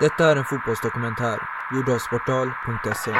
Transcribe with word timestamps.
Detta 0.00 0.30
är 0.30 0.36
en 0.36 0.44
fotbollsdokumentär 0.44 1.38
gjord 1.74 1.88
av 1.88 1.98
Sportal.se. 1.98 3.12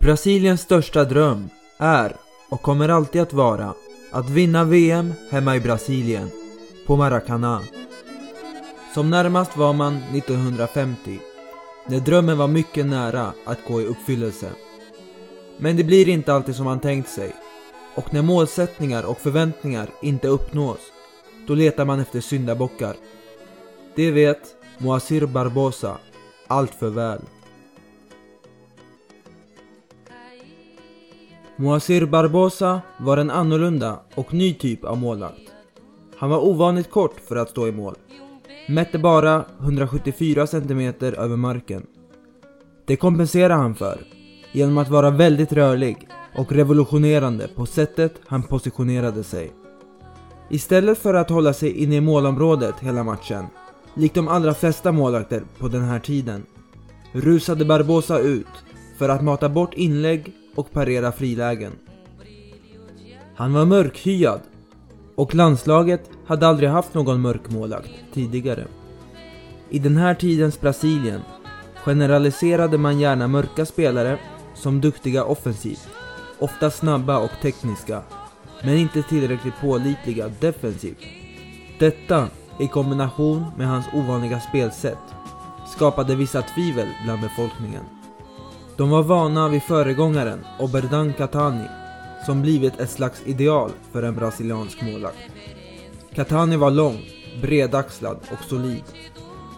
Brasiliens 0.00 0.60
största 0.60 1.04
dröm 1.04 1.48
är 1.78 2.16
och 2.48 2.62
kommer 2.62 2.88
alltid 2.88 3.20
att 3.22 3.32
vara 3.32 3.74
att 4.12 4.30
vinna 4.30 4.64
VM 4.64 5.12
hemma 5.30 5.56
i 5.56 5.60
Brasilien, 5.60 6.30
på 6.86 6.96
Maracanã. 6.96 7.60
Som 8.94 9.10
närmast 9.10 9.56
var 9.56 9.72
man 9.72 9.96
1950, 9.96 11.18
när 11.86 12.00
drömmen 12.00 12.38
var 12.38 12.48
mycket 12.48 12.86
nära 12.86 13.32
att 13.44 13.58
gå 13.68 13.80
i 13.80 13.86
uppfyllelse. 13.86 14.50
Men 15.58 15.76
det 15.76 15.84
blir 15.84 16.08
inte 16.08 16.34
alltid 16.34 16.56
som 16.56 16.64
man 16.64 16.80
tänkt 16.80 17.08
sig. 17.08 17.34
Och 17.94 18.14
när 18.14 18.22
målsättningar 18.22 19.04
och 19.04 19.18
förväntningar 19.18 19.88
inte 20.02 20.28
uppnås, 20.28 20.78
då 21.46 21.54
letar 21.54 21.84
man 21.84 22.00
efter 22.00 22.20
syndabockar. 22.20 22.96
Det 23.94 24.10
vet 24.10 24.54
Moasir 24.78 25.26
Barbosa 25.26 25.98
allt 26.46 26.74
för 26.74 26.88
väl. 26.88 27.20
Moasir 31.56 32.06
Barbosa 32.06 32.80
var 32.98 33.16
en 33.16 33.30
annorlunda 33.30 34.00
och 34.14 34.34
ny 34.34 34.54
typ 34.54 34.84
av 34.84 34.98
målvakt. 34.98 35.52
Han 36.16 36.30
var 36.30 36.38
ovanligt 36.38 36.90
kort 36.90 37.20
för 37.20 37.36
att 37.36 37.50
stå 37.50 37.68
i 37.68 37.72
mål. 37.72 37.94
Mätte 38.66 38.98
bara 38.98 39.44
174 39.60 40.46
cm 40.46 40.94
över 41.00 41.36
marken. 41.36 41.86
Det 42.84 42.96
kompenserar 42.96 43.56
han 43.56 43.74
för 43.74 44.00
genom 44.52 44.78
att 44.78 44.88
vara 44.88 45.10
väldigt 45.10 45.52
rörlig 45.52 46.08
och 46.36 46.52
revolutionerande 46.52 47.48
på 47.48 47.66
sättet 47.66 48.20
han 48.26 48.42
positionerade 48.42 49.24
sig. 49.24 49.52
Istället 50.50 50.98
för 50.98 51.14
att 51.14 51.30
hålla 51.30 51.52
sig 51.52 51.82
inne 51.82 51.96
i 51.96 52.00
målområdet 52.00 52.74
hela 52.80 53.04
matchen, 53.04 53.46
likt 53.94 54.14
de 54.14 54.28
allra 54.28 54.54
flesta 54.54 54.92
målvakter 54.92 55.42
på 55.58 55.68
den 55.68 55.82
här 55.82 56.00
tiden, 56.00 56.46
rusade 57.12 57.64
Barbosa 57.64 58.18
ut 58.18 58.46
för 58.98 59.08
att 59.08 59.22
mata 59.22 59.48
bort 59.48 59.74
inlägg 59.74 60.32
och 60.54 60.72
parera 60.72 61.12
frilägen. 61.12 61.72
Han 63.34 63.52
var 63.52 63.64
mörkhyad 63.64 64.40
och 65.14 65.34
landslaget 65.34 66.10
hade 66.26 66.46
aldrig 66.48 66.68
haft 66.70 66.94
någon 66.94 67.20
mörkmålakt 67.20 67.90
tidigare. 68.12 68.66
I 69.70 69.78
den 69.78 69.96
här 69.96 70.14
tidens 70.14 70.60
Brasilien 70.60 71.20
generaliserade 71.84 72.78
man 72.78 73.00
gärna 73.00 73.28
mörka 73.28 73.66
spelare 73.66 74.18
som 74.54 74.80
duktiga 74.80 75.24
offensivt, 75.24 75.88
ofta 76.38 76.70
snabba 76.70 77.18
och 77.18 77.30
tekniska, 77.42 78.02
men 78.62 78.76
inte 78.76 79.02
tillräckligt 79.02 79.60
pålitliga 79.60 80.30
defensivt. 80.40 81.04
Detta 81.78 82.28
i 82.58 82.68
kombination 82.68 83.44
med 83.56 83.68
hans 83.68 83.86
ovanliga 83.94 84.40
spelsätt 84.40 84.98
skapade 85.76 86.16
vissa 86.16 86.42
tvivel 86.42 86.88
bland 87.04 87.20
befolkningen. 87.22 87.84
De 88.76 88.90
var 88.90 89.02
vana 89.02 89.48
vid 89.48 89.62
föregångaren 89.62 90.44
Oberdan 90.58 91.12
Catani 91.12 91.66
som 92.26 92.42
blivit 92.42 92.80
ett 92.80 92.90
slags 92.90 93.22
ideal 93.26 93.70
för 93.92 94.02
en 94.02 94.14
brasiliansk 94.14 94.82
målvakt. 94.82 95.18
Catani 96.14 96.56
var 96.56 96.70
lång, 96.70 96.98
bredaxlad 97.42 98.18
och 98.32 98.44
solid. 98.44 98.84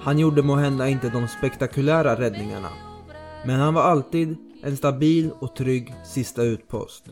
Han 0.01 0.19
gjorde 0.19 0.43
måhända 0.43 0.89
inte 0.89 1.09
de 1.09 1.29
spektakulära 1.29 2.21
räddningarna, 2.21 2.69
men 3.45 3.61
han 3.61 3.75
var 3.75 3.83
alltid 3.83 4.37
en 4.63 4.77
stabil 4.77 5.31
och 5.39 5.57
trygg 5.57 5.95
sista 6.05 6.43
utpost. 6.43 7.05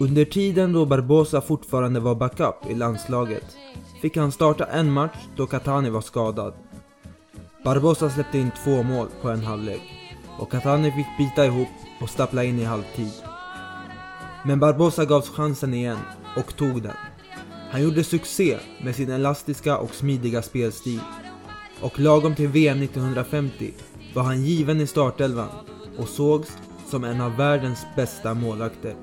Under 0.00 0.24
tiden 0.24 0.72
då 0.72 0.86
Barbosa 0.86 1.40
fortfarande 1.40 2.00
var 2.00 2.14
backup 2.14 2.70
i 2.70 2.74
landslaget 2.74 3.56
fick 4.02 4.16
han 4.16 4.32
starta 4.32 4.64
en 4.64 4.92
match 4.92 5.18
då 5.36 5.46
Catani 5.46 5.90
var 5.90 6.00
skadad. 6.00 6.54
Barbosa 7.64 8.10
släppte 8.10 8.38
in 8.38 8.50
två 8.64 8.82
mål 8.82 9.08
på 9.22 9.30
en 9.30 9.44
halvlek 9.44 9.82
och 10.38 10.50
Catani 10.50 10.92
fick 10.92 11.06
bita 11.18 11.46
ihop 11.46 11.68
och 12.02 12.10
stappla 12.10 12.44
in 12.44 12.58
i 12.58 12.64
halvtid. 12.64 13.12
Men 14.44 14.60
Barbosa 14.60 15.04
gavs 15.04 15.28
chansen 15.28 15.74
igen 15.74 15.98
och 16.36 16.56
tog 16.56 16.82
den. 16.82 16.96
Han 17.70 17.82
gjorde 17.82 18.04
succé 18.04 18.58
med 18.82 18.96
sin 18.96 19.10
elastiska 19.10 19.78
och 19.78 19.94
smidiga 19.94 20.42
spelstil. 20.42 21.00
Och 21.80 22.00
lagom 22.00 22.34
till 22.34 22.48
VM 22.48 22.82
1950 22.82 23.74
var 24.14 24.22
han 24.22 24.44
given 24.44 24.80
i 24.80 24.86
startelvan 24.86 25.48
och 25.98 26.08
sågs 26.08 26.56
som 26.90 27.04
en 27.04 27.20
av 27.20 27.36
världens 27.36 27.86
bästa 27.96 28.34
målvakter. 28.34 28.94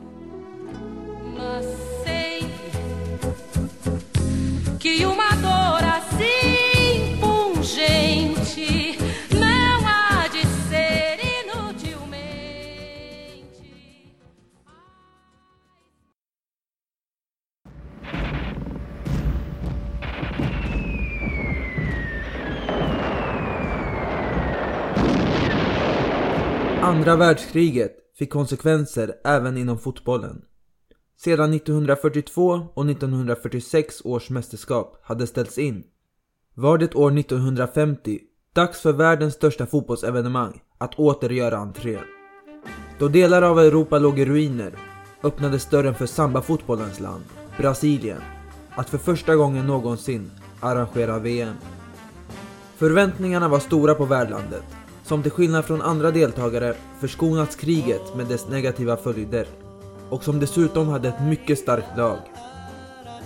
Andra 27.03 27.15
världskriget 27.15 27.95
fick 28.17 28.31
konsekvenser 28.31 29.15
även 29.23 29.57
inom 29.57 29.79
fotbollen. 29.79 30.41
Sedan 31.19 31.53
1942 31.53 32.67
och 32.73 32.89
1946 32.89 34.01
års 34.05 34.29
mästerskap 34.29 34.99
hade 35.03 35.27
ställts 35.27 35.57
in 35.57 35.83
var 36.53 36.77
det 36.77 36.95
år 36.95 37.19
1950 37.19 38.19
dags 38.53 38.81
för 38.81 38.93
världens 38.93 39.33
största 39.33 39.65
fotbollsevenemang 39.65 40.61
att 40.77 40.95
åter 40.95 41.29
göra 41.29 41.57
entré. 41.57 41.99
Då 42.99 43.07
delar 43.07 43.41
av 43.41 43.59
Europa 43.59 43.99
låg 43.99 44.19
i 44.19 44.25
ruiner 44.25 44.73
öppnades 45.23 45.65
dörren 45.65 45.95
för 45.95 46.05
sambafotbollens 46.05 46.99
land, 46.99 47.23
Brasilien, 47.57 48.21
att 48.75 48.89
för 48.89 48.97
första 48.97 49.35
gången 49.35 49.67
någonsin 49.67 50.31
arrangera 50.59 51.19
VM. 51.19 51.55
Förväntningarna 52.77 53.47
var 53.47 53.59
stora 53.59 53.95
på 53.95 54.05
värdlandet, 54.05 54.65
som 55.03 55.23
till 55.23 55.31
skillnad 55.31 55.65
från 55.65 55.81
andra 55.81 56.11
deltagare 56.11 56.75
förskonats 56.99 57.55
kriget 57.55 58.15
med 58.15 58.27
dess 58.27 58.47
negativa 58.47 58.97
följder 58.97 59.47
och 60.09 60.23
som 60.23 60.39
dessutom 60.39 60.87
hade 60.87 61.07
ett 61.07 61.21
mycket 61.21 61.59
starkt 61.59 61.97
lag. 61.97 62.17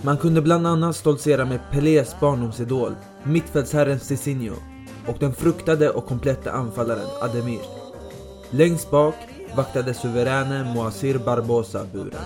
Man 0.02 0.16
kunde 0.16 0.42
bland 0.42 0.66
annat 0.66 0.96
stoltsera 0.96 1.44
med 1.44 1.60
Pelés 1.70 2.20
barndomsidol, 2.20 2.94
mittfältsherren 3.24 4.00
Cicinho 4.00 4.54
och 5.06 5.16
den 5.20 5.34
fruktade 5.34 5.90
och 5.90 6.06
kompletta 6.06 6.52
anfallaren 6.52 7.08
Ademir. 7.20 7.60
Längst 8.50 8.90
bak 8.90 9.14
vaktade 9.56 9.94
suveräne 9.94 10.74
Moasir 10.74 11.18
Barbosa 11.18 11.86
buren. 11.92 12.24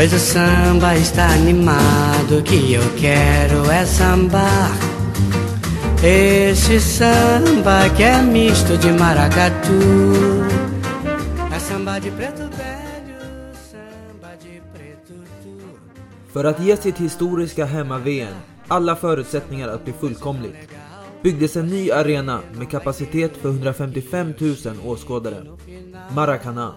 Pois 0.00 0.14
o 0.14 0.18
samba 0.18 0.96
está 0.96 1.26
animado, 1.26 2.38
o 2.38 2.42
que 2.42 2.72
eu 2.72 2.82
quero 2.96 3.70
é 3.70 3.84
sambar. 3.84 4.70
Esse 6.02 6.80
samba 6.80 7.86
que 7.94 8.04
é 8.04 8.22
misto 8.22 8.78
de 8.78 8.92
maracatu. 8.92 9.78
É 11.54 11.58
samba 11.58 11.98
de 11.98 12.10
preto 12.12 12.48
velho, 12.60 13.18
samba 13.70 14.30
de 14.42 14.62
preto 14.72 15.14
tu. 15.42 15.60
För 16.32 16.44
att 16.44 16.60
ge 16.60 16.76
sitt 16.76 16.98
historiska 16.98 17.64
hemma-VM 17.64 18.34
alla 18.68 18.96
förutsättningar 18.96 19.68
att 19.68 19.84
bli 19.84 19.92
fullkomligt 19.92 20.68
byggdes 21.22 21.56
en 21.56 21.66
ny 21.66 21.90
arena 21.90 22.40
med 22.52 22.70
kapacitet 22.70 23.36
för 23.36 23.48
155 23.48 24.34
000 24.38 24.56
åskådare, 24.84 25.42
Maracanã. 26.14 26.74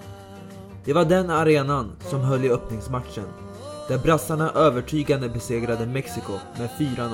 Det 0.86 0.94
var 0.94 1.06
den 1.06 1.30
arenan 1.30 1.92
som 2.10 2.22
höll 2.22 2.46
i 2.46 2.52
öppningsmatchen, 2.52 3.28
där 3.88 3.98
brassarna 3.98 4.52
övertygande 4.52 5.30
besegrade 5.30 5.86
Mexiko 5.86 6.34
med 6.58 6.70
4-0. 6.80 7.10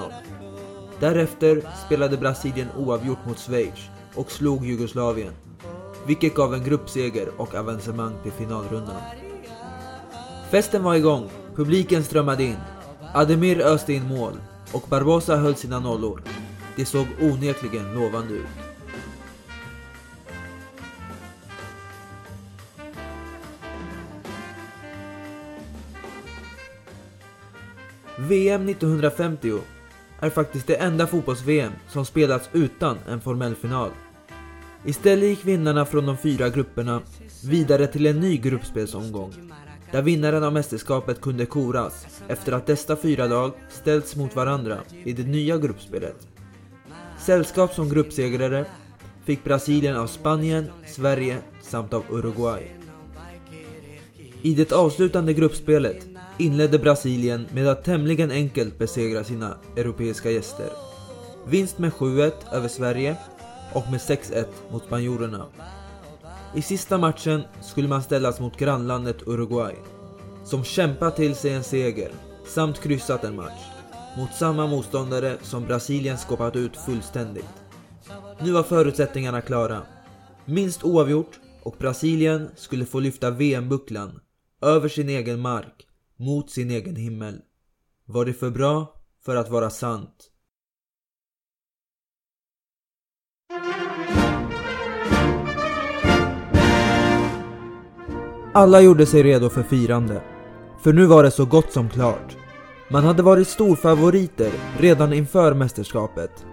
Därefter 0.99 1.61
spelade 1.85 2.17
Brasilien 2.17 2.67
oavgjort 2.77 3.25
mot 3.27 3.39
Schweiz 3.39 3.79
och 4.15 4.31
slog 4.31 4.65
Jugoslavien, 4.65 5.33
vilket 6.05 6.35
gav 6.35 6.53
en 6.53 6.63
gruppseger 6.63 7.29
och 7.37 7.55
avancemang 7.55 8.13
till 8.23 8.31
finalrundan. 8.31 9.01
Festen 10.51 10.83
var 10.83 10.95
igång, 10.95 11.29
publiken 11.55 12.03
strömmade 12.03 12.43
in, 12.43 12.57
Ademir 13.13 13.61
öste 13.61 13.93
in 13.93 14.07
mål 14.07 14.33
och 14.71 14.83
Barbosa 14.89 15.35
höll 15.35 15.55
sina 15.55 15.79
nollor. 15.79 16.21
Det 16.75 16.85
såg 16.85 17.07
onekligen 17.21 17.93
lovande 17.93 18.33
ut. 18.33 18.68
VM 28.27 28.69
1950 28.69 29.59
är 30.19 30.29
faktiskt 30.29 30.67
det 30.67 30.75
enda 30.75 31.07
fotbolls-VM 31.07 31.71
som 31.87 32.05
spelats 32.05 32.49
utan 32.53 32.97
en 33.09 33.21
formell 33.21 33.55
final. 33.55 33.89
Istället 34.85 35.29
gick 35.29 35.45
vinnarna 35.45 35.85
från 35.85 36.05
de 36.05 36.17
fyra 36.17 36.49
grupperna 36.49 37.01
vidare 37.43 37.87
till 37.87 38.05
en 38.05 38.19
ny 38.19 38.37
gruppspelsomgång 38.37 39.33
där 39.91 40.01
vinnaren 40.01 40.43
av 40.43 40.53
mästerskapet 40.53 41.21
kunde 41.21 41.45
koras 41.45 42.05
efter 42.27 42.51
att 42.51 42.67
dessa 42.67 42.95
fyra 42.95 43.27
lag 43.27 43.51
ställts 43.69 44.15
mot 44.15 44.35
varandra 44.35 44.77
i 45.03 45.13
det 45.13 45.23
nya 45.23 45.57
gruppspelet. 45.57 46.27
Sällskap 47.19 47.73
som 47.73 47.89
gruppsegrare 47.89 48.65
fick 49.25 49.43
Brasilien 49.43 49.95
av 49.95 50.07
Spanien, 50.07 50.65
Sverige 50.87 51.37
samt 51.61 51.93
av 51.93 52.03
Uruguay. 52.09 52.71
I 54.41 54.55
det 54.55 54.71
avslutande 54.71 55.33
gruppspelet 55.33 56.08
inledde 56.39 56.79
Brasilien 56.79 57.47
med 57.53 57.67
att 57.67 57.83
tämligen 57.83 58.31
enkelt 58.31 58.77
besegra 58.77 59.23
sina 59.23 59.57
europeiska 59.75 60.31
gäster. 60.31 60.69
Vinst 61.47 61.77
med 61.77 61.91
7-1 61.91 62.31
över 62.51 62.67
Sverige 62.67 63.17
och 63.73 63.91
med 63.91 63.99
6-1 63.99 64.45
mot 64.71 64.85
spanjorerna. 64.85 65.45
I 66.55 66.61
sista 66.61 66.97
matchen 66.97 67.41
skulle 67.61 67.87
man 67.87 68.03
ställas 68.03 68.39
mot 68.39 68.57
grannlandet 68.57 69.27
Uruguay, 69.27 69.75
som 70.43 70.63
kämpat 70.63 71.15
till 71.15 71.35
sig 71.35 71.53
en 71.53 71.63
seger 71.63 72.11
samt 72.47 72.79
kryssat 72.79 73.23
en 73.23 73.35
match 73.35 73.65
mot 74.17 74.33
samma 74.33 74.67
motståndare 74.67 75.37
som 75.41 75.65
Brasilien 75.65 76.17
skåpat 76.17 76.55
ut 76.55 76.77
fullständigt. 76.77 77.53
Nu 78.41 78.51
var 78.51 78.63
förutsättningarna 78.63 79.41
klara. 79.41 79.81
Minst 80.45 80.83
oavgjort 80.83 81.39
och 81.63 81.75
Brasilien 81.79 82.49
skulle 82.55 82.85
få 82.85 82.99
lyfta 82.99 83.29
VM-bucklan 83.29 84.19
över 84.61 84.89
sin 84.89 85.09
egen 85.09 85.39
mark 85.39 85.78
mot 86.19 86.49
sin 86.49 86.71
egen 86.71 86.95
himmel. 86.95 87.41
Var 88.05 88.25
det 88.25 88.33
för 88.33 88.49
bra 88.49 88.95
för 89.25 89.35
att 89.35 89.49
vara 89.49 89.69
sant? 89.69 90.31
Alla 98.53 98.81
gjorde 98.81 99.05
sig 99.05 99.23
redo 99.23 99.49
för 99.49 99.63
firande. 99.63 100.21
För 100.83 100.93
nu 100.93 101.05
var 101.05 101.23
det 101.23 101.31
så 101.31 101.45
gott 101.45 101.71
som 101.71 101.89
klart. 101.89 102.37
Man 102.91 103.03
hade 103.03 103.23
varit 103.23 103.47
storfavoriter 103.47 104.51
redan 104.79 105.13
inför 105.13 105.53
mästerskapet 105.53 106.45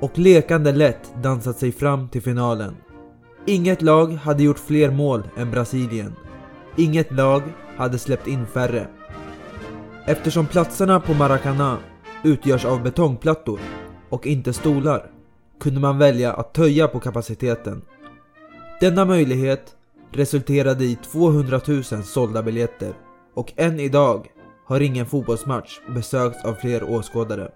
och 0.00 0.18
lekande 0.18 0.72
lätt 0.72 1.22
dansat 1.22 1.58
sig 1.58 1.72
fram 1.72 2.08
till 2.08 2.22
finalen. 2.22 2.76
Inget 3.46 3.82
lag 3.82 4.12
hade 4.12 4.42
gjort 4.42 4.58
fler 4.58 4.90
mål 4.90 5.22
än 5.36 5.50
Brasilien. 5.50 6.14
Inget 6.76 7.12
lag 7.12 7.42
hade 7.76 7.98
släppt 7.98 8.26
in 8.26 8.46
färre. 8.46 8.88
Eftersom 10.06 10.46
platserna 10.46 11.00
på 11.00 11.14
Maracana 11.14 11.78
utgörs 12.24 12.64
av 12.64 12.82
betongplattor 12.82 13.60
och 14.08 14.26
inte 14.26 14.52
stolar 14.52 15.10
kunde 15.60 15.80
man 15.80 15.98
välja 15.98 16.32
att 16.32 16.54
töja 16.54 16.88
på 16.88 17.00
kapaciteten. 17.00 17.82
Denna 18.80 19.04
möjlighet 19.04 19.76
resulterade 20.12 20.84
i 20.84 20.96
200 21.12 21.60
000 21.66 21.84
sålda 21.84 22.42
biljetter 22.42 22.94
och 23.34 23.52
än 23.56 23.80
idag 23.80 24.26
har 24.66 24.80
ingen 24.80 25.06
fotbollsmatch 25.06 25.80
besökts 25.94 26.44
av 26.44 26.54
fler 26.54 26.90
åskådare. 26.90 27.50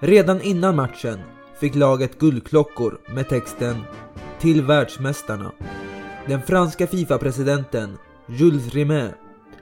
Redan 0.00 0.42
innan 0.42 0.76
matchen 0.76 1.18
fick 1.60 1.74
laget 1.74 2.18
guldklockor 2.18 3.00
med 3.14 3.28
texten 3.28 3.76
“Till 4.40 4.62
världsmästarna”. 4.62 5.52
Den 6.26 6.42
franska 6.42 6.86
Fifa-presidenten 6.86 7.98
Jules 8.26 8.74
Rimet, 8.74 9.14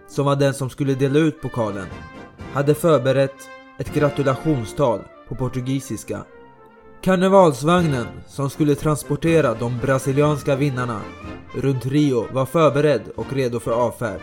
som 0.08 0.26
var 0.26 0.36
den 0.36 0.54
som 0.54 0.70
skulle 0.70 0.94
dela 0.94 1.18
ut 1.18 1.42
pokalen, 1.42 1.86
hade 2.52 2.74
förberett 2.74 3.48
ett 3.78 3.94
gratulationstal 3.94 5.00
på 5.28 5.34
portugisiska. 5.34 6.24
Karnevalsvagnen 7.00 8.06
som 8.28 8.50
skulle 8.50 8.74
transportera 8.74 9.54
de 9.54 9.78
brasilianska 9.78 10.56
vinnarna 10.56 11.00
runt 11.54 11.86
Rio 11.86 12.26
var 12.32 12.46
förberedd 12.46 13.02
och 13.16 13.32
redo 13.32 13.60
för 13.60 13.72
avfärd. 13.72 14.20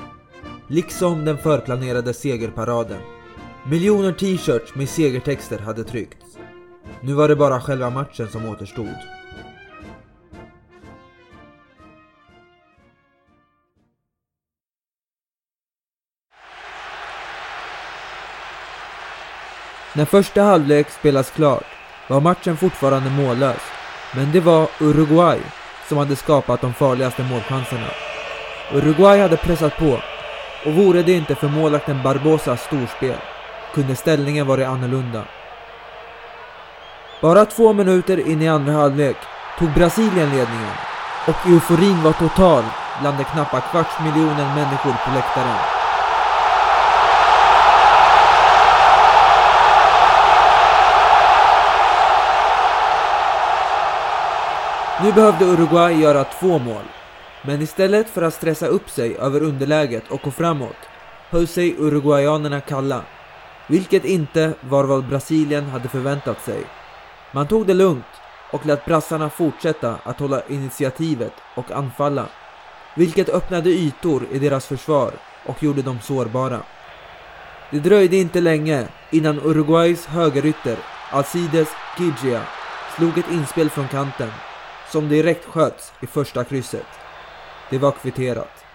Liksom 0.68 1.26
den 1.26 1.38
förplanerade 1.38 2.14
segerparaden. 2.14 3.00
Miljoner 3.66 4.12
t-shirts 4.12 4.76
med 4.76 4.90
segertexter 4.90 5.60
hade 5.60 5.84
tryckts. 5.84 6.38
Nu 7.02 7.14
var 7.14 7.28
det 7.28 7.36
bara 7.36 7.62
själva 7.62 7.90
matchen 7.90 8.28
som 8.28 8.50
återstod. 8.50 8.96
När 19.96 20.06
första 20.06 20.42
halvlek 20.42 20.90
spelas 20.90 21.32
klart 21.32 21.64
var 22.08 22.20
matchen 22.20 22.58
fortfarande 22.58 23.10
mållös. 23.10 23.62
Men 24.16 24.32
det 24.32 24.40
var 24.40 24.68
Uruguay 24.80 25.40
som 25.90 25.98
hade 25.98 26.16
skapat 26.16 26.62
de 26.62 26.74
farligaste 26.74 27.24
målchanserna. 27.24 27.88
Uruguay 28.74 29.20
hade 29.20 29.38
pressat 29.38 29.78
på 29.78 30.00
och 30.66 30.74
vore 30.74 31.04
det 31.04 31.12
inte 31.14 31.36
för 31.36 31.48
målvakten 31.48 32.04
Barbosas 32.04 32.64
storspel 32.64 33.16
kunde 33.74 33.96
ställningen 33.96 34.48
varit 34.48 34.68
annorlunda. 34.68 35.24
Bara 37.22 37.46
två 37.46 37.74
minuter 37.74 38.28
in 38.28 38.42
i 38.42 38.50
andra 38.50 38.74
halvlek 38.74 39.18
tog 39.60 39.74
Brasilien 39.74 40.30
ledningen 40.30 40.76
och 41.28 41.48
euforin 41.48 42.04
var 42.04 42.14
total 42.14 42.64
bland 43.02 43.18
de 43.18 43.24
knappa 43.24 43.62
kvarts 43.62 44.00
miljonen 44.04 44.56
människor 44.56 44.94
på 45.06 45.16
läktaren. 45.16 45.73
Nu 55.04 55.12
behövde 55.12 55.46
Uruguay 55.46 56.02
göra 56.02 56.24
två 56.24 56.60
mål. 56.60 56.84
Men 57.42 57.62
istället 57.62 58.10
för 58.10 58.22
att 58.22 58.34
stressa 58.34 58.68
upp 58.68 58.90
sig 58.90 59.18
över 59.18 59.44
underläget 59.44 60.12
och 60.12 60.22
gå 60.22 60.32
framåt 60.32 60.76
höll 61.30 61.48
sig 61.48 61.76
uruguayanerna 61.78 62.62
kalla. 62.62 63.02
Vilket 63.68 64.06
inte 64.06 64.54
var 64.62 64.84
vad 64.84 65.08
Brasilien 65.08 65.66
hade 65.66 65.90
förväntat 65.90 66.46
sig. 66.46 66.64
Man 67.32 67.48
tog 67.48 67.68
det 67.68 67.74
lugnt 67.74 68.06
och 68.52 68.66
lät 68.66 68.86
brassarna 68.86 69.30
fortsätta 69.30 69.96
att 70.04 70.20
hålla 70.20 70.42
initiativet 70.48 71.34
och 71.56 71.72
anfalla. 71.72 72.26
Vilket 72.96 73.30
öppnade 73.30 73.70
ytor 73.70 74.24
i 74.32 74.40
deras 74.40 74.66
försvar 74.66 75.12
och 75.46 75.64
gjorde 75.64 75.82
dem 75.82 76.00
sårbara. 76.02 76.60
Det 77.70 77.80
dröjde 77.80 78.18
inte 78.18 78.42
länge 78.42 78.88
innan 79.12 79.40
Uruguays 79.44 80.06
högerytter 80.06 80.78
Alcides 81.12 81.70
Gigia 81.98 82.42
slog 82.96 83.18
ett 83.18 83.32
inspel 83.32 83.70
från 83.70 83.88
kanten 83.88 84.30
som 84.94 85.10
direkt 85.10 85.46
sköts 85.46 85.94
i 86.02 86.08
första 86.08 86.44
krysset. 86.44 86.86
Det 87.70 87.78
var 87.78 87.92
kvitterat. 87.92 88.66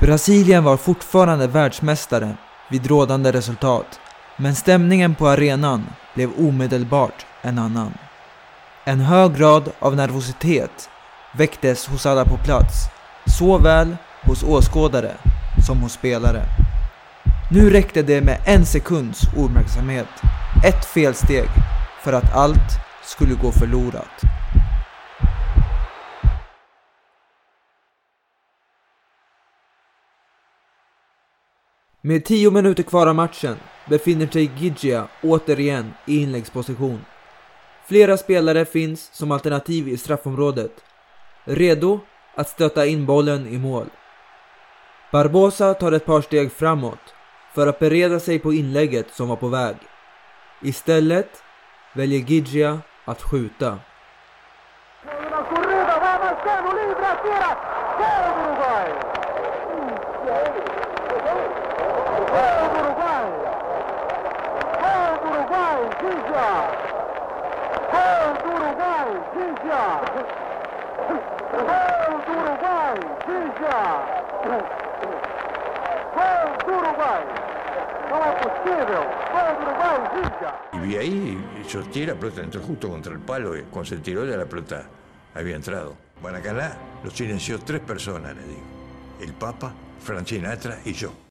Brasilien 0.00 0.64
var 0.64 0.76
fortfarande 0.76 1.46
världsmästare 1.46 2.36
vid 2.70 2.86
rådande 2.86 3.32
resultat, 3.32 4.00
men 4.36 4.54
stämningen 4.54 5.14
på 5.14 5.28
arenan 5.28 5.86
blev 6.14 6.30
omedelbart 6.38 7.26
en 7.42 7.58
annan. 7.58 7.94
En 8.84 9.00
hög 9.00 9.36
grad 9.36 9.72
av 9.78 9.96
nervositet 9.96 10.90
väcktes 11.36 11.86
hos 11.86 12.06
alla 12.06 12.24
på 12.24 12.36
plats, 12.36 12.74
såväl 13.38 13.96
hos 14.22 14.42
åskådare 14.42 15.12
som 15.66 15.78
hos 15.78 15.92
spelare. 15.92 16.42
Nu 17.50 17.70
räckte 17.70 18.02
det 18.02 18.20
med 18.20 18.40
en 18.44 18.66
sekunds 18.66 19.22
uppmärksamhet, 19.36 20.08
ett 20.64 20.84
felsteg, 20.84 21.48
för 22.04 22.12
att 22.12 22.34
allt 22.34 22.80
skulle 23.04 23.34
gå 23.34 23.52
förlorat. 23.52 24.37
Med 32.08 32.24
10 32.24 32.50
minuter 32.50 32.82
kvar 32.82 33.06
av 33.06 33.14
matchen 33.14 33.56
befinner 33.88 34.26
sig 34.26 34.50
Gigia 34.56 35.08
återigen 35.22 35.94
i 36.06 36.22
inläggsposition. 36.22 37.04
Flera 37.86 38.16
spelare 38.16 38.64
finns 38.64 39.10
som 39.12 39.32
alternativ 39.32 39.88
i 39.88 39.96
straffområdet, 39.96 40.72
redo 41.44 42.00
att 42.34 42.48
stöta 42.48 42.86
in 42.86 43.06
bollen 43.06 43.46
i 43.46 43.58
mål. 43.58 43.86
Barbosa 45.12 45.74
tar 45.74 45.92
ett 45.92 46.04
par 46.04 46.20
steg 46.20 46.52
framåt 46.52 47.14
för 47.54 47.66
att 47.66 47.78
bereda 47.78 48.20
sig 48.20 48.38
på 48.38 48.52
inlägget 48.52 49.06
som 49.14 49.28
var 49.28 49.36
på 49.36 49.48
väg. 49.48 49.76
Istället 50.62 51.42
väljer 51.94 52.20
Gigia 52.20 52.80
att 53.04 53.22
skjuta. 53.22 53.78
¡El 62.28 62.60
Uruguay! 62.78 63.28
¡El 64.84 65.12
Uruguay, 65.28 65.80
Villa! 66.02 66.48
¡El 67.92 68.36
Uruguay, 68.44 69.10
Villa! 69.34 69.84
¡El 71.54 71.64
Uruguay, 72.36 72.96
Villa! 73.26 73.78
¡El 76.16 76.74
Uruguay! 76.74 77.22
¡No 78.10 78.16
es 78.24 78.34
posible! 78.44 78.96
¡El 79.32 79.48
Uruguay, 79.62 79.98
Y 80.72 80.78
vi 80.78 80.96
ahí, 80.96 81.16
yo 81.68 81.82
tiré 81.84 82.12
la 82.12 82.14
pelota, 82.14 82.42
entró 82.42 82.60
justo 82.60 82.88
contra 82.88 83.12
el 83.12 83.20
palo, 83.20 83.54
eh, 83.54 83.64
y 83.66 83.72
con 83.72 83.86
el 83.86 84.02
tiro 84.02 84.24
de 84.24 84.36
la 84.36 84.44
pelota 84.44 84.82
había 85.34 85.56
entrado. 85.56 85.94
Banacaná 86.22 86.76
lo 87.02 87.10
silenció 87.10 87.58
tres 87.60 87.80
personas, 87.80 88.36
le 88.36 88.42
digo. 88.42 88.62
El 89.20 89.32
Papa, 89.32 89.72
Francina 90.00 90.50
Francinatra 90.50 90.78
y 90.84 90.92
yo. 90.92 91.27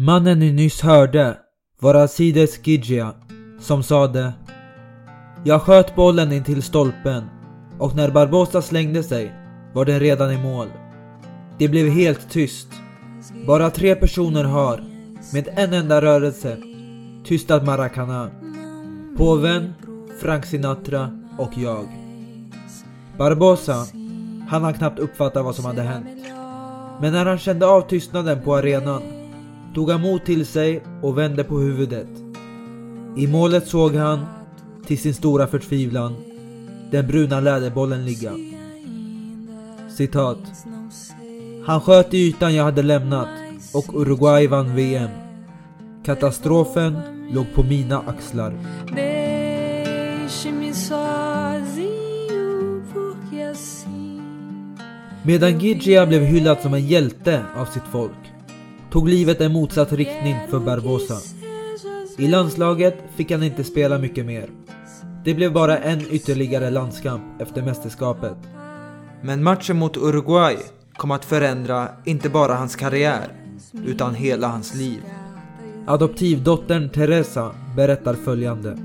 Mannen 0.00 0.38
ni 0.38 0.52
nyss 0.52 0.80
hörde 0.80 1.36
var 1.80 1.94
Azides 1.94 2.66
Gigia 2.66 3.14
som 3.60 3.82
sade 3.82 4.32
Jag 5.44 5.62
sköt 5.62 5.94
bollen 5.94 6.32
in 6.32 6.44
till 6.44 6.62
stolpen 6.62 7.24
och 7.78 7.96
när 7.96 8.10
Barbosa 8.10 8.62
slängde 8.62 9.02
sig 9.02 9.32
var 9.74 9.84
den 9.84 10.00
redan 10.00 10.32
i 10.32 10.42
mål. 10.42 10.66
Det 11.58 11.68
blev 11.68 11.88
helt 11.88 12.30
tyst. 12.30 12.68
Bara 13.46 13.70
tre 13.70 13.94
personer 13.94 14.44
har, 14.44 14.84
med 15.32 15.48
en 15.56 15.72
enda 15.72 16.02
rörelse, 16.02 16.56
tystat 17.24 17.66
Maracana. 17.66 18.30
Påven, 19.16 19.74
Frank 20.20 20.46
Sinatra 20.46 21.10
och 21.38 21.52
jag. 21.56 21.86
Barbosa, 23.16 23.86
han 24.48 24.64
har 24.64 24.72
knappt 24.72 24.98
uppfattat 24.98 25.44
vad 25.44 25.54
som 25.54 25.64
hade 25.64 25.82
hänt. 25.82 26.06
Men 27.00 27.12
när 27.12 27.26
han 27.26 27.38
kände 27.38 27.66
av 27.66 27.80
tystnaden 27.80 28.42
på 28.42 28.56
arenan 28.56 29.17
tog 29.74 29.90
han 29.90 30.00
mod 30.00 30.24
till 30.24 30.46
sig 30.46 30.82
och 31.02 31.18
vände 31.18 31.44
på 31.44 31.58
huvudet. 31.58 32.08
I 33.16 33.26
målet 33.26 33.68
såg 33.68 33.94
han, 33.94 34.26
till 34.86 34.98
sin 34.98 35.14
stora 35.14 35.46
förtvivlan, 35.46 36.16
den 36.90 37.06
bruna 37.06 37.40
läderbollen 37.40 38.04
ligga. 38.04 38.32
Citat. 39.90 40.38
Han 41.66 41.80
sköt 41.80 42.14
i 42.14 42.18
ytan 42.18 42.54
jag 42.54 42.64
hade 42.64 42.82
lämnat 42.82 43.28
och 43.74 44.00
Uruguay 44.00 44.46
vann 44.46 44.76
VM. 44.76 45.10
Katastrofen 46.04 46.98
låg 47.30 47.46
på 47.54 47.62
mina 47.62 47.98
axlar. 48.06 48.52
Medan 55.22 55.58
Gigia 55.58 56.06
blev 56.06 56.22
hyllad 56.22 56.58
som 56.62 56.74
en 56.74 56.86
hjälte 56.86 57.44
av 57.56 57.64
sitt 57.64 57.82
folk 57.92 58.37
tog 58.90 59.08
livet 59.08 59.40
en 59.40 59.52
motsatt 59.52 59.92
riktning 59.92 60.36
för 60.50 60.58
Barbosa. 60.58 61.14
I 62.18 62.28
landslaget 62.28 62.94
fick 63.16 63.30
han 63.30 63.42
inte 63.42 63.64
spela 63.64 63.98
mycket 63.98 64.26
mer. 64.26 64.50
Det 65.24 65.34
blev 65.34 65.52
bara 65.52 65.78
en 65.78 66.00
ytterligare 66.10 66.70
landskamp 66.70 67.22
efter 67.38 67.62
mästerskapet. 67.62 68.36
Men 69.22 69.42
matchen 69.42 69.78
mot 69.78 69.96
Uruguay 69.96 70.56
kom 70.96 71.10
att 71.10 71.24
förändra 71.24 71.88
inte 72.04 72.28
bara 72.28 72.54
hans 72.54 72.76
karriär, 72.76 73.28
utan 73.86 74.14
hela 74.14 74.48
hans 74.48 74.74
liv. 74.74 75.00
Adoptivdottern 75.86 76.88
Teresa 76.88 77.54
berättar 77.76 78.14
följande. 78.14 78.78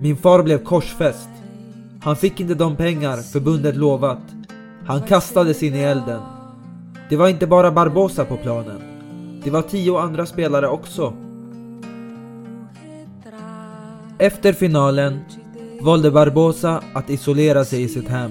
Min 0.00 0.16
far 0.16 0.42
blev 0.42 0.64
korsfäst. 0.64 1.28
Han 2.02 2.16
fick 2.16 2.40
inte 2.40 2.54
de 2.54 2.76
pengar 2.76 3.16
förbundet 3.16 3.76
lovat. 3.76 4.22
Han 4.86 5.02
kastades 5.02 5.62
in 5.62 5.74
i 5.74 5.78
elden. 5.78 6.20
Det 7.12 7.16
var 7.16 7.28
inte 7.28 7.46
bara 7.46 7.72
Barbosa 7.72 8.24
på 8.24 8.36
planen. 8.36 8.82
Det 9.44 9.50
var 9.50 9.62
tio 9.62 9.98
andra 9.98 10.26
spelare 10.26 10.68
också. 10.68 11.12
Efter 14.18 14.52
finalen 14.52 15.20
valde 15.80 16.10
Barbosa 16.10 16.82
att 16.94 17.10
isolera 17.10 17.64
sig 17.64 17.82
i 17.82 17.88
sitt 17.88 18.08
hem. 18.08 18.30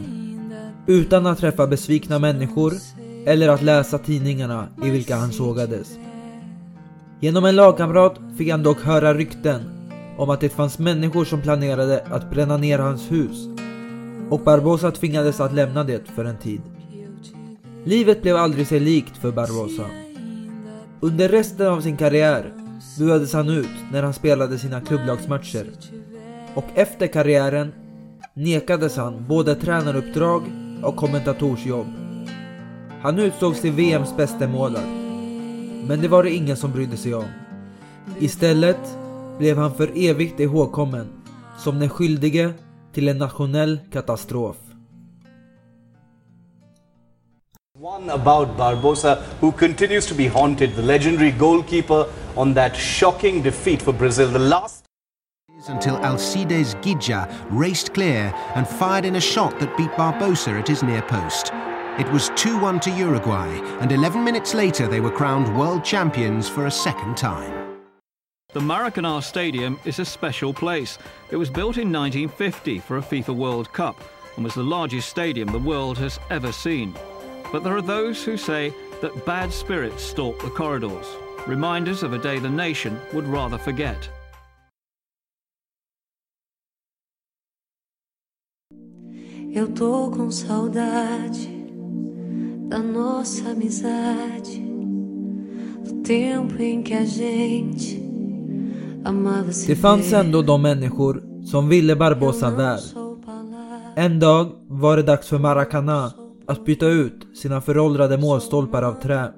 Utan 0.87 1.25
att 1.25 1.37
träffa 1.37 1.67
besvikna 1.67 2.19
människor 2.19 2.73
eller 3.25 3.49
att 3.49 3.61
läsa 3.61 3.97
tidningarna 3.97 4.67
i 4.83 4.89
vilka 4.89 5.15
han 5.15 5.31
sågades. 5.31 5.97
Genom 7.19 7.45
en 7.45 7.55
lagkamrat 7.55 8.19
fick 8.37 8.51
han 8.51 8.63
dock 8.63 8.81
höra 8.81 9.13
rykten 9.13 9.61
om 10.17 10.29
att 10.29 10.41
det 10.41 10.49
fanns 10.49 10.79
människor 10.79 11.25
som 11.25 11.41
planerade 11.41 12.03
att 12.11 12.29
bränna 12.29 12.57
ner 12.57 12.79
hans 12.79 13.11
hus 13.11 13.47
och 14.29 14.39
Barbosa 14.39 14.91
tvingades 14.91 15.39
att 15.39 15.53
lämna 15.53 15.83
det 15.83 16.07
för 16.15 16.25
en 16.25 16.37
tid. 16.37 16.61
Livet 17.83 18.21
blev 18.21 18.35
aldrig 18.35 18.67
sig 18.67 18.79
likt 18.79 19.17
för 19.17 19.31
Barbosa. 19.31 19.85
Under 20.99 21.29
resten 21.29 21.67
av 21.67 21.81
sin 21.81 21.97
karriär 21.97 22.53
buades 22.99 23.33
han 23.33 23.49
ut 23.49 23.69
när 23.91 24.03
han 24.03 24.13
spelade 24.13 24.57
sina 24.57 24.81
klubblagsmatcher. 24.81 25.65
Och 26.55 26.65
efter 26.75 27.07
karriären 27.07 27.73
nekades 28.33 28.97
han 28.97 29.25
både 29.27 29.55
tränaruppdrag 29.55 30.43
och 30.83 30.95
kommentatorsjobb. 30.95 31.87
Han 33.01 33.19
utsågs 33.19 33.61
till 33.61 33.71
VMs 33.71 34.17
bästa 34.17 34.47
målare. 34.47 34.87
Men 35.87 36.01
det 36.01 36.07
var 36.07 36.23
det 36.23 36.31
ingen 36.31 36.57
som 36.57 36.71
brydde 36.71 36.97
sig 36.97 37.13
om. 37.13 37.27
Istället 38.19 38.97
blev 39.37 39.57
han 39.57 39.73
för 39.73 39.91
evigt 39.95 40.39
ihågkommen 40.39 41.07
som 41.57 41.79
den 41.79 41.89
skyldige 41.89 42.53
till 42.93 43.07
en 43.07 43.17
nationell 43.17 43.79
katastrof. 43.91 44.57
One 47.81 48.11
about 48.11 48.57
Barbosa, 48.57 49.23
who 49.39 49.51
continues 49.51 50.05
to 50.05 50.13
be 50.13 50.27
haunted, 50.27 50.75
the 50.75 50.83
legendary 50.83 51.31
goalkeeper 51.31 52.07
on 52.37 52.53
that 52.53 52.75
shocking 52.75 53.41
defeat 53.41 53.81
for 53.81 53.91
Brazil. 53.91 54.29
The 54.29 54.37
last 54.37 54.85
until 55.67 55.95
Alcides 56.05 56.75
Gija 56.83 57.27
raced 57.49 57.95
clear 57.95 58.31
and 58.53 58.67
fired 58.67 59.05
in 59.05 59.15
a 59.15 59.19
shot 59.19 59.59
that 59.59 59.75
beat 59.77 59.89
Barbosa 59.93 60.59
at 60.59 60.67
his 60.67 60.83
near 60.83 61.01
post. 61.01 61.49
It 61.97 62.07
was 62.11 62.29
2 62.35 62.59
1 62.59 62.81
to 62.81 62.91
Uruguay, 62.91 63.49
and 63.79 63.91
11 63.91 64.23
minutes 64.23 64.53
later 64.53 64.87
they 64.87 64.99
were 64.99 65.09
crowned 65.09 65.57
world 65.57 65.83
champions 65.83 66.47
for 66.47 66.67
a 66.67 66.71
second 66.71 67.17
time. 67.17 67.79
The 68.53 68.59
Maracanã 68.59 69.23
Stadium 69.23 69.79
is 69.85 69.97
a 69.97 70.05
special 70.05 70.53
place. 70.53 70.99
It 71.31 71.37
was 71.37 71.49
built 71.49 71.77
in 71.77 71.91
1950 71.91 72.77
for 72.77 72.97
a 72.97 73.01
FIFA 73.01 73.35
World 73.35 73.73
Cup 73.73 73.99
and 74.35 74.43
was 74.43 74.53
the 74.53 74.61
largest 74.61 75.09
stadium 75.09 75.51
the 75.51 75.57
world 75.57 75.97
has 75.97 76.19
ever 76.29 76.51
seen. 76.51 76.93
But 77.51 77.63
there 77.63 77.75
are 77.75 77.81
those 77.81 78.23
who 78.23 78.37
say 78.37 78.73
that 79.01 79.25
bad 79.25 79.51
spirits 79.51 80.03
stalk 80.03 80.39
the 80.41 80.49
corridors, 80.49 81.05
reminders 81.47 82.03
of 82.03 82.13
a 82.13 82.17
day 82.17 82.39
the 82.39 82.49
nation 82.49 82.97
would 83.13 83.27
rather 83.27 83.57
forget. 83.57 84.09
Eu 89.53 89.67
tô 89.67 90.11
com 90.11 90.31
saudade 90.31 91.49
da 92.69 92.79
nossa 92.79 93.49
amizade, 93.51 94.61
do 95.83 96.01
tempo 96.03 96.61
em 96.61 96.81
que 96.81 96.93
a 96.93 97.03
gente 97.05 98.01
amava 99.03 99.51
se 99.51 99.67
Det 99.67 99.75
fanns 99.75 100.11
ver. 100.11 100.19
ändå 100.19 100.41
de 100.41 100.61
människor 100.61 101.21
som 101.45 101.69
ville 101.69 101.95
Barbosa 101.95 102.49
väl. 102.49 102.79
En 103.95 104.19
dag 104.19 104.51
var 104.67 104.97
det 104.97 105.03
dags 105.03 105.27
för 105.27 105.39
Maracana 105.39 106.13
att 106.51 106.65
byta 106.65 106.87
ut 106.87 107.37
sina 107.37 107.61
föråldrade 107.61 108.17
målstolpar 108.17 108.83
av 108.83 109.01
trä. 109.01 109.31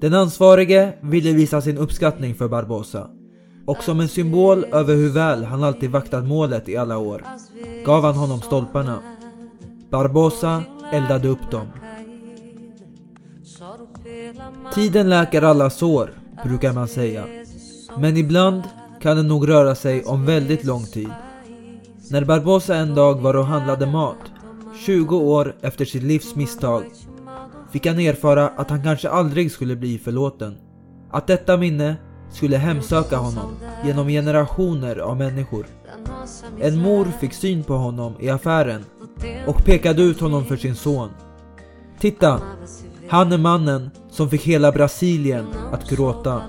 Den 0.00 0.14
ansvarige 0.14 0.94
ville 1.02 1.32
visa 1.32 1.60
sin 1.60 1.78
uppskattning 1.78 2.34
för 2.34 2.48
Barbosa. 2.48 3.10
Och 3.66 3.82
som 3.82 4.00
en 4.00 4.08
symbol 4.08 4.64
över 4.64 4.94
hur 4.94 5.08
väl 5.08 5.44
han 5.44 5.64
alltid 5.64 5.90
vaktat 5.90 6.24
målet 6.24 6.68
i 6.68 6.76
alla 6.76 6.98
år 6.98 7.24
gav 7.84 8.04
han 8.04 8.14
honom 8.14 8.40
stolparna. 8.40 8.98
Barbosa 9.90 10.62
eldade 10.92 11.28
upp 11.28 11.50
dem. 11.50 11.66
Tiden 14.74 15.08
läker 15.08 15.42
alla 15.42 15.70
sår, 15.70 16.10
brukar 16.44 16.72
man 16.72 16.88
säga. 16.88 17.24
Men 17.98 18.16
ibland 18.16 18.62
kan 19.00 19.16
det 19.16 19.22
nog 19.22 19.48
röra 19.48 19.74
sig 19.74 20.04
om 20.04 20.26
väldigt 20.26 20.64
lång 20.64 20.84
tid. 20.84 21.10
När 22.10 22.24
Barbosa 22.24 22.76
en 22.76 22.94
dag 22.94 23.20
var 23.20 23.36
och 23.36 23.46
handlade 23.46 23.86
mat, 23.86 24.29
20 24.86 25.16
år 25.16 25.54
efter 25.60 25.84
sitt 25.84 26.02
livs 26.02 26.34
misstag, 26.34 26.84
fick 27.72 27.86
han 27.86 27.98
erfara 27.98 28.48
att 28.48 28.70
han 28.70 28.82
kanske 28.82 29.08
aldrig 29.08 29.52
skulle 29.52 29.76
bli 29.76 29.98
förlåten. 29.98 30.56
Att 31.10 31.26
detta 31.26 31.56
minne 31.56 31.96
skulle 32.32 32.56
hemsöka 32.56 33.16
honom 33.16 33.56
genom 33.84 34.08
generationer 34.08 34.96
av 34.96 35.16
människor. 35.16 35.66
En 36.60 36.78
mor 36.78 37.04
fick 37.20 37.32
syn 37.32 37.64
på 37.64 37.74
honom 37.74 38.14
i 38.20 38.30
affären 38.30 38.84
och 39.46 39.64
pekade 39.64 40.02
ut 40.02 40.20
honom 40.20 40.44
för 40.44 40.56
sin 40.56 40.74
son. 40.74 41.10
Titta, 41.98 42.40
han 43.08 43.32
är 43.32 43.38
mannen 43.38 43.90
som 44.10 44.30
fick 44.30 44.42
hela 44.42 44.72
Brasilien 44.72 45.46
att 45.72 45.90
gråta. 45.90 46.42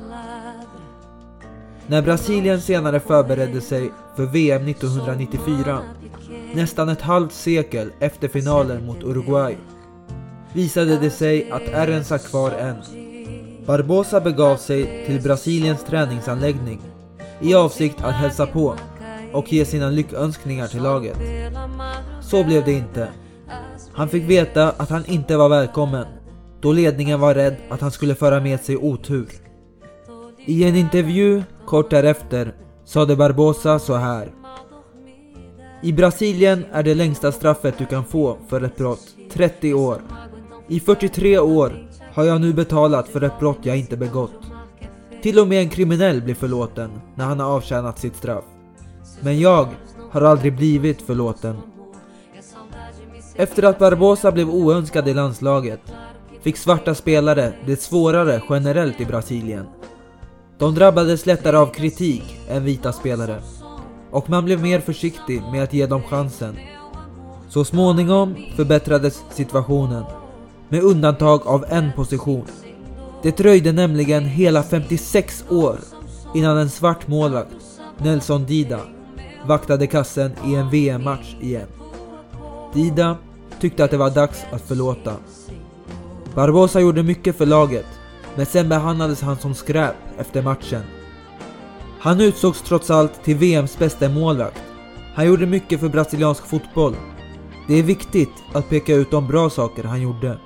När 1.88 2.02
Brasilien 2.02 2.62
senare 2.62 3.00
förberedde 3.00 3.62
sig 3.62 3.92
för 4.16 4.26
VM 4.26 4.68
1994, 4.68 5.80
nästan 6.54 6.90
ett 6.90 7.02
halvt 7.02 7.34
sekel 7.34 7.92
efter 8.00 8.28
finalen 8.28 8.86
mot 8.86 9.04
Uruguay, 9.04 9.58
visade 10.54 10.98
det 10.98 11.10
sig 11.10 11.52
att 11.52 11.68
ärren 11.74 12.04
satt 12.04 12.28
kvar 12.28 12.52
än. 12.52 12.76
Barbosa 13.66 14.22
begav 14.22 14.58
sig 14.58 15.06
till 15.06 15.22
Brasiliens 15.22 15.84
träningsanläggning 15.84 16.82
i 17.42 17.56
avsikt 17.56 18.04
att 18.04 18.14
hälsa 18.14 18.46
på 18.48 18.76
och 19.34 19.54
ge 19.54 19.66
sina 19.66 19.90
lyckönskningar 19.90 20.68
till 20.68 20.84
laget. 20.84 21.18
Så 22.22 22.44
blev 22.44 22.66
det 22.66 22.72
inte. 22.72 23.08
Han 23.94 24.10
fick 24.10 24.24
veta 24.24 24.70
att 24.70 24.90
han 24.90 25.06
inte 25.06 25.38
var 25.38 25.50
välkommen 25.50 26.06
då 26.62 26.72
ledningen 26.72 27.20
var 27.20 27.36
rädd 27.36 27.56
att 27.70 27.82
han 27.82 27.92
skulle 27.92 28.16
föra 28.16 28.40
med 28.40 28.60
sig 28.60 28.78
otur. 28.78 29.28
I 30.46 30.64
en 30.64 30.76
intervju 30.76 31.44
kort 31.66 31.90
därefter 31.90 32.56
sade 32.86 33.16
Barbosa 33.16 33.80
så 33.80 33.96
här. 33.96 34.41
I 35.84 35.94
Brasilien 35.94 36.66
är 36.72 36.84
det 36.84 36.96
längsta 36.96 37.32
straffet 37.32 37.78
du 37.78 37.86
kan 37.86 38.06
få 38.06 38.38
för 38.48 38.62
ett 38.62 38.78
brott 38.78 39.08
30 39.32 39.74
år. 39.74 40.02
I 40.68 40.80
43 40.80 41.40
år 41.40 41.88
har 42.14 42.24
jag 42.24 42.42
nu 42.42 42.54
betalat 42.54 43.08
för 43.08 43.22
ett 43.24 43.40
brott 43.40 43.58
jag 43.62 43.78
inte 43.78 43.98
begått. 43.98 44.42
Till 45.22 45.40
och 45.40 45.48
med 45.48 45.62
en 45.62 45.70
kriminell 45.70 46.22
blir 46.22 46.36
förlåten 46.36 46.92
när 47.16 47.26
han 47.26 47.40
har 47.40 47.52
avtjänat 47.52 48.00
sitt 48.00 48.16
straff. 48.16 48.44
Men 49.22 49.40
jag 49.40 49.68
har 50.12 50.22
aldrig 50.22 50.56
blivit 50.56 51.02
förlåten. 51.02 51.58
Efter 53.36 53.64
att 53.64 53.80
Barbosa 53.80 54.32
blev 54.32 54.50
oönskad 54.50 55.08
i 55.08 55.14
landslaget 55.14 55.82
fick 56.42 56.58
svarta 56.58 56.96
spelare 56.96 57.54
det 57.66 57.82
svårare 57.82 58.42
generellt 58.50 59.02
i 59.02 59.06
Brasilien. 59.06 59.66
De 60.58 60.76
drabbades 60.76 61.26
lättare 61.26 61.58
av 61.58 61.68
kritik 61.68 62.40
än 62.50 62.64
vita 62.64 62.92
spelare 62.92 63.42
och 64.12 64.30
man 64.30 64.46
blev 64.46 64.62
mer 64.62 64.80
försiktig 64.80 65.42
med 65.52 65.64
att 65.64 65.74
ge 65.74 65.86
dem 65.86 66.04
chansen. 66.04 66.58
Så 67.50 67.66
småningom 67.66 68.36
förbättrades 68.56 69.24
situationen 69.32 70.04
med 70.70 70.84
undantag 70.84 71.48
av 71.48 71.66
en 71.70 71.92
position. 71.96 72.46
Det 73.24 73.38
dröjde 73.38 73.72
nämligen 73.72 74.26
hela 74.26 74.64
56 74.64 75.46
år 75.50 75.80
innan 76.36 76.58
en 76.58 76.70
svart 76.70 77.08
målvakt, 77.08 77.56
Nelson 77.98 78.46
Dida, 78.46 78.80
vaktade 79.48 79.88
kassen 79.88 80.32
i 80.46 80.56
en 80.56 80.70
VM-match 80.70 81.36
igen. 81.40 81.68
Dida 82.74 83.18
tyckte 83.60 83.84
att 83.84 83.92
det 83.92 83.98
var 83.98 84.10
dags 84.10 84.46
att 84.52 84.62
förlåta. 84.62 85.14
Barbosa 86.36 86.80
gjorde 86.80 87.04
mycket 87.04 87.38
för 87.38 87.46
laget, 87.46 87.86
men 88.36 88.46
sen 88.46 88.70
behandlades 88.70 89.22
han 89.22 89.38
som 89.38 89.56
skräp 89.56 89.96
efter 90.18 90.42
matchen. 90.42 90.82
Han 92.04 92.22
utsågs 92.22 92.62
trots 92.62 92.90
allt 92.90 93.24
till 93.24 93.38
VMs 93.38 93.78
bästa 93.78 94.10
målvakt. 94.10 94.62
Han 95.16 95.26
gjorde 95.26 95.46
mycket 95.46 95.80
för 95.80 95.90
brasiliansk 95.90 96.48
fotboll. 96.48 96.96
Det 97.68 97.74
är 97.74 97.84
viktigt 97.84 98.44
att 98.54 98.70
peka 98.70 98.96
ut 98.96 99.12
de 99.12 99.28
bra 99.28 99.50
saker 99.50 99.84
han 99.84 100.02
gjorde. 100.02 100.38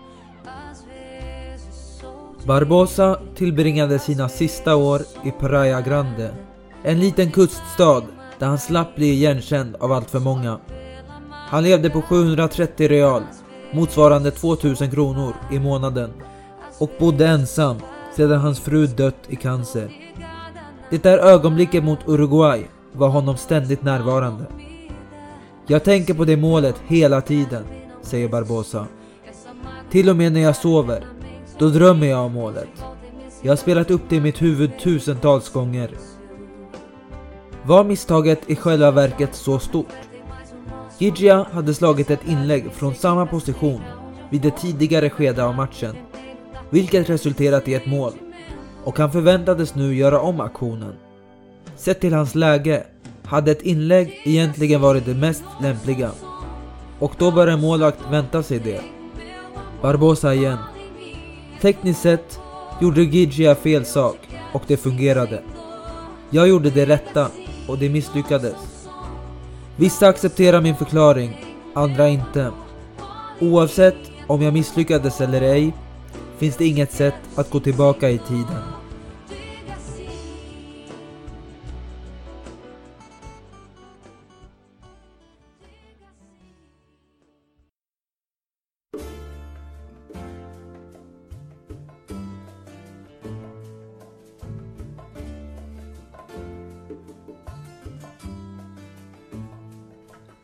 Barbosa 2.44 3.20
tillbringade 3.36 4.00
sina 4.00 4.30
sista 4.30 4.76
år 4.76 5.02
i 5.24 5.32
Praia 5.32 5.82
Grande, 5.82 6.32
en 6.84 7.00
liten 7.00 7.32
kuststad 7.32 8.04
där 8.40 8.48
han 8.48 8.60
slapp 8.60 8.96
bli 8.96 9.10
igenkänd 9.10 9.76
av 9.76 9.92
allt 9.92 10.10
för 10.10 10.20
många. 10.20 10.60
Han 11.32 11.64
levde 11.64 11.90
på 11.90 12.02
730 12.02 12.88
real, 12.88 13.24
motsvarande 13.74 14.32
2000 14.32 14.92
kronor 14.92 15.36
i 15.52 15.60
månaden, 15.60 16.14
och 16.80 16.92
bodde 17.00 17.28
ensam 17.28 17.78
sedan 18.16 18.40
hans 18.40 18.60
fru 18.60 18.88
dött 18.88 19.24
i 19.28 19.36
cancer. 19.36 19.92
Det 20.90 21.04
där 21.04 21.18
ögonblicket 21.18 21.84
mot 21.84 22.00
Uruguay 22.08 22.66
var 22.92 23.10
honom 23.10 23.38
ständigt 23.38 23.84
närvarande. 23.84 24.46
Jag 25.68 25.84
tänker 25.84 26.14
på 26.14 26.26
det 26.26 26.38
målet 26.38 26.76
hela 26.88 27.22
tiden, 27.22 27.64
säger 28.02 28.30
Barbosa. 28.30 28.88
Till 29.90 30.10
och 30.10 30.16
med 30.16 30.32
när 30.32 30.42
jag 30.42 30.56
sover, 30.56 31.06
då 31.58 31.70
drömmer 31.70 32.08
jag 32.08 32.26
om 32.26 32.34
målet. 32.34 32.70
Jag 33.42 33.52
har 33.52 33.58
spelat 33.58 33.92
upp 33.92 34.02
det 34.10 34.16
i 34.16 34.22
mitt 34.22 34.42
huvud 34.42 34.80
tusentals 34.80 35.50
gånger. 35.50 35.90
Var 37.64 37.84
misstaget 37.84 38.50
i 38.50 38.56
själva 38.56 38.92
verket 38.92 39.36
så 39.36 39.60
stort? 39.60 39.94
Gidja 40.98 41.48
hade 41.52 41.74
slagit 41.74 42.10
ett 42.10 42.28
inlägg 42.28 42.72
från 42.72 42.96
samma 42.96 43.26
position 43.26 43.82
vid 44.30 44.46
ett 44.46 44.58
tidigare 44.58 45.10
skede 45.10 45.46
av 45.46 45.56
matchen, 45.56 45.96
vilket 46.70 47.10
resulterat 47.10 47.68
i 47.68 47.74
ett 47.74 47.86
mål. 47.86 48.14
Och 48.86 48.98
han 48.98 49.12
förväntades 49.12 49.76
nu 49.76 49.96
göra 49.96 50.20
om 50.20 50.40
aktionen. 50.40 50.94
Sett 51.76 52.00
till 52.00 52.14
hans 52.14 52.36
läge 52.36 52.84
hade 53.24 53.52
ett 53.52 53.62
inlägg 53.62 54.22
egentligen 54.24 54.82
varit 54.82 55.06
det 55.06 55.14
mest 55.14 55.44
lämpliga. 55.62 56.12
Och 57.00 57.14
då 57.18 57.32
bör 57.32 57.48
en 57.48 57.62
målvakt 57.62 58.00
vänta 58.12 58.44
sig 58.44 58.60
det. 58.60 58.82
Barbosa 59.82 60.34
igen. 60.34 60.58
Tekniskt 61.62 62.02
sett 62.02 62.40
gjorde 62.82 63.04
Gigia 63.04 63.56
fel 63.56 63.86
sak 63.86 64.18
och 64.54 64.64
det 64.68 64.78
fungerade. 64.78 65.42
Jag 66.30 66.48
gjorde 66.48 66.70
det 66.70 66.86
rätta 66.86 67.28
och 67.68 67.78
det 67.78 67.90
misslyckades. 67.90 68.88
Vissa 69.76 70.08
accepterar 70.08 70.62
min 70.62 70.76
förklaring, 70.76 71.46
andra 71.74 72.08
inte. 72.08 72.52
Oavsett 73.42 74.12
om 74.28 74.42
jag 74.42 74.54
misslyckades 74.54 75.22
eller 75.22 75.42
ej 75.42 75.74
finns 76.38 76.58
det 76.58 76.66
inget 76.66 76.92
sätt 76.92 77.16
att 77.36 77.50
gå 77.50 77.60
tillbaka 77.60 78.10
i 78.10 78.18
tiden. 78.18 78.62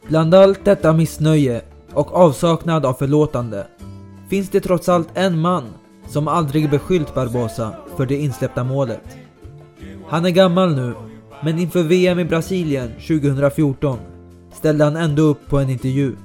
Bland 0.07 0.33
allt 0.33 0.65
detta 0.65 0.93
missnöje 0.93 1.61
och 1.93 2.15
avsaknad 2.15 2.85
av 2.85 2.93
förlåtande 2.93 3.67
finns 4.29 4.49
det 4.49 4.61
trots 4.61 4.89
allt 4.89 5.07
en 5.13 5.39
man 5.39 5.73
som 6.11 6.27
aldrig 6.27 6.69
beskyllt 6.69 7.15
Barbosa 7.15 7.71
för 7.97 8.05
det 8.05 8.15
insläppta 8.15 8.63
målet. 8.63 9.17
Han 10.07 10.25
är 10.25 10.29
gammal 10.29 10.75
nu, 10.75 10.93
men 11.43 11.59
inför 11.59 11.83
VM 11.83 12.19
i 12.19 12.25
Brasilien 12.25 12.91
2014 13.07 13.99
ställde 14.53 14.83
han 14.83 14.95
ändå 14.95 15.21
upp 15.21 15.47
på 15.49 15.59
en 15.59 15.69
intervju. 15.69 16.15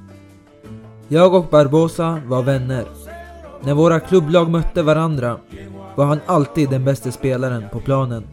Jag 1.08 1.34
och 1.34 1.46
Barbosa 1.50 2.20
var 2.26 2.42
vänner. 2.42 2.84
När 3.62 3.74
våra 3.74 4.00
klubblag 4.00 4.50
mötte 4.50 4.82
varandra 4.82 5.38
var 5.94 6.04
han 6.04 6.20
alltid 6.26 6.70
den 6.70 6.84
bästa 6.84 7.12
spelaren 7.12 7.64
på 7.72 7.80
planen. 7.80 8.24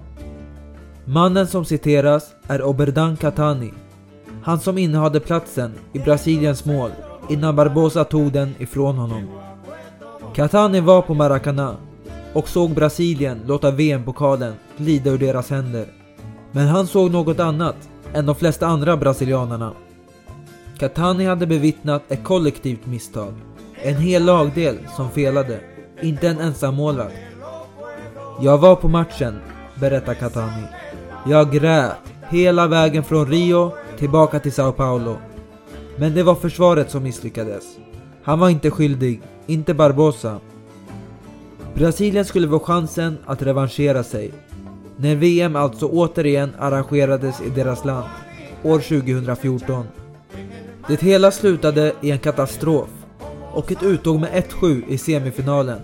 Mannen 1.05 1.47
som 1.47 1.65
citeras 1.65 2.23
är 2.47 2.63
Oberdan 2.63 3.17
Catani 3.17 3.73
han 4.43 4.59
som 4.59 4.77
innehade 4.77 5.19
platsen 5.19 5.71
i 5.93 5.99
Brasiliens 5.99 6.65
mål 6.65 6.91
innan 7.29 7.55
Barbosa 7.55 8.03
tog 8.03 8.31
den 8.31 8.55
ifrån 8.59 8.97
honom. 8.97 9.27
Catani 10.35 10.79
var 10.79 11.01
på 11.01 11.13
Maracana 11.13 11.75
och 12.33 12.47
såg 12.47 12.71
Brasilien 12.71 13.41
låta 13.45 13.71
VM-pokalen 13.71 14.53
glida 14.77 15.09
ur 15.09 15.17
deras 15.17 15.49
händer. 15.49 15.85
Men 16.51 16.67
han 16.67 16.87
såg 16.87 17.11
något 17.11 17.39
annat 17.39 17.75
än 18.13 18.25
de 18.25 18.35
flesta 18.35 18.67
andra 18.67 18.97
brasilianarna. 18.97 19.73
Catani 20.77 21.25
hade 21.25 21.47
bevittnat 21.47 22.03
ett 22.09 22.23
kollektivt 22.23 22.85
misstag. 22.85 23.33
En 23.81 23.95
hel 23.95 24.25
lagdel 24.25 24.77
som 24.95 25.09
felade, 25.11 25.59
inte 26.01 26.27
en 26.27 26.39
ensam 26.39 26.75
målvakt. 26.75 27.15
Jag 28.41 28.57
var 28.57 28.75
på 28.75 28.87
matchen, 28.87 29.39
berättar 29.79 30.13
Catani. 30.13 30.63
Jag 31.25 31.51
grät 31.51 31.91
hela 32.29 32.67
vägen 32.67 33.03
från 33.03 33.27
Rio 33.27 33.71
tillbaka 33.97 34.39
till 34.39 34.53
Sao 34.53 34.71
Paulo. 34.71 35.17
Men 35.97 36.13
det 36.13 36.23
var 36.23 36.35
försvaret 36.35 36.91
som 36.91 37.03
misslyckades. 37.03 37.63
Han 38.23 38.39
var 38.39 38.49
inte 38.49 38.71
skyldig, 38.71 39.21
inte 39.47 39.73
Barbosa. 39.73 40.39
Brasilien 41.75 42.25
skulle 42.25 42.49
få 42.49 42.59
chansen 42.59 43.17
att 43.25 43.41
revanschera 43.41 44.03
sig. 44.03 44.31
När 44.97 45.15
VM 45.15 45.55
alltså 45.55 45.87
återigen 45.87 46.51
arrangerades 46.59 47.41
i 47.41 47.49
deras 47.49 47.85
land, 47.85 48.09
år 48.63 48.79
2014. 48.79 49.85
Det 50.87 51.01
hela 51.01 51.31
slutade 51.31 51.93
i 52.01 52.11
en 52.11 52.19
katastrof 52.19 52.89
och 53.53 53.71
ett 53.71 53.83
uttåg 53.83 54.19
med 54.19 54.29
1-7 54.29 54.83
i 54.87 54.97
semifinalen. 54.97 55.79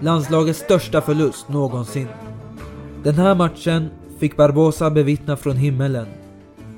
Landslagets 0.00 0.58
största 0.58 1.00
förlust 1.00 1.48
någonsin. 1.48 2.08
Den 3.02 3.14
här 3.14 3.34
matchen 3.34 3.88
fick 4.18 4.36
Barbosa 4.36 4.90
bevittna 4.90 5.36
från 5.36 5.56
himmelen 5.56 6.06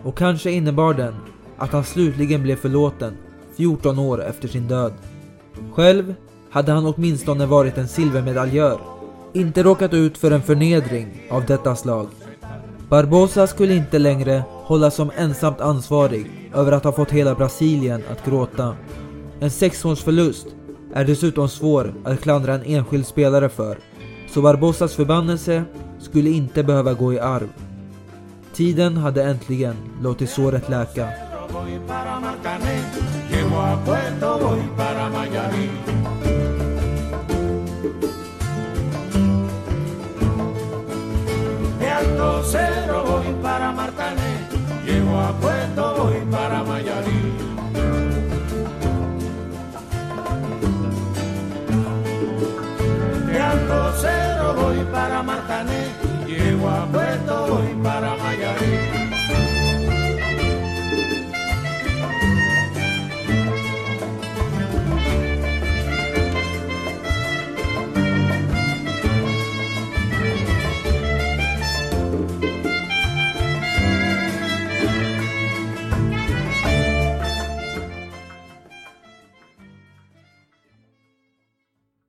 och 0.05 0.19
kanske 0.19 0.51
innebar 0.51 0.95
den 0.95 1.15
att 1.57 1.73
han 1.73 1.85
slutligen 1.85 2.43
blev 2.43 2.57
förlåten 2.57 3.17
14 3.57 3.99
år 3.99 4.25
efter 4.25 4.49
sin 4.49 4.69
död. 4.69 4.93
Själv 5.75 6.15
hade 6.51 6.73
han 6.73 6.87
åtminstone 6.87 7.47
varit 7.47 7.79
en 7.79 7.89
silvermedaljör, 7.89 8.79
inte 9.33 9.63
råkat 9.63 9.95
ut 9.95 10.19
för 10.19 10.31
en 10.31 10.43
förnedring 10.43 11.23
av 11.31 11.47
detta 11.47 11.77
slag. 11.77 12.07
Barbosa 12.89 13.47
skulle 13.47 13.75
inte 13.75 13.99
längre 13.99 14.43
hållas 14.51 14.95
som 14.95 15.11
ensamt 15.17 15.61
ansvarig 15.61 16.51
över 16.55 16.73
att 16.73 16.85
ha 16.85 16.93
fått 16.93 17.11
hela 17.11 17.35
Brasilien 17.35 18.03
att 18.11 18.25
gråta. 18.25 18.77
En 19.41 19.51
sexmålsförlust 19.51 20.47
är 20.95 21.05
dessutom 21.05 21.49
svår 21.49 21.95
att 22.05 22.21
klandra 22.21 22.55
en 22.55 22.63
enskild 22.65 23.07
spelare 23.07 23.49
för, 23.49 23.79
så 24.31 24.43
Barbosas 24.43 24.95
förbannelse 24.95 25.65
skulle 25.99 26.31
inte 26.31 26.63
behöva 26.63 26.93
gå 26.93 27.13
i 27.13 27.19
arv. 27.19 27.49
Tiden 28.55 28.97
hade 28.97 29.25
äntligen 29.25 29.77
låtit 30.03 30.31
såret 30.31 30.69
läka. 30.69 31.09
llego 33.49 33.63
a 33.63 33.77
Puerto 33.85 34.39
voy 34.39 34.61
para 34.77 35.09
Miami. 35.09 35.71
De 41.79 41.91
Alto 41.91 42.43
cero 42.45 43.05
voy 43.07 43.35
para 43.43 43.73
Martané, 43.73 44.47
llego 44.85 45.19
a 45.19 45.33
Puerto 45.33 45.48